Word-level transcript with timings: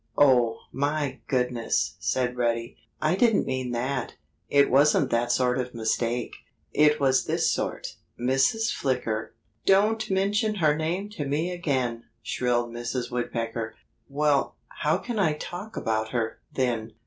"Oh, 0.17 0.57
my 0.71 1.19
goodness!" 1.27 1.95
said 1.99 2.35
Reddy. 2.35 2.75
"I 2.99 3.15
didn't 3.15 3.45
mean 3.45 3.69
that. 3.73 4.15
It 4.49 4.71
wasn't 4.71 5.11
that 5.11 5.31
sort 5.31 5.59
of 5.59 5.75
mistake. 5.75 6.33
It 6.73 6.99
was 6.99 7.25
this 7.25 7.51
sort: 7.53 7.97
Mrs. 8.19 8.73
Flicker——" 8.73 9.35
"Don't 9.67 10.09
mention 10.09 10.55
her 10.55 10.75
name 10.75 11.09
to 11.11 11.25
me 11.27 11.51
again!" 11.51 12.05
shrilled 12.23 12.71
Mrs. 12.71 13.11
Woodpecker. 13.11 13.75
"Well, 14.09 14.55
how 14.69 14.97
can 14.97 15.19
I 15.19 15.33
talk 15.33 15.77
about 15.77 16.09
her, 16.13 16.39
then?" 16.51 16.93